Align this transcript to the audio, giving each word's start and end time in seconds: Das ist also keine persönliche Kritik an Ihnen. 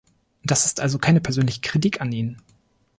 Das 0.43 0.65
ist 0.65 0.79
also 0.79 0.97
keine 0.97 1.21
persönliche 1.21 1.61
Kritik 1.61 2.01
an 2.01 2.11
Ihnen. 2.11 2.41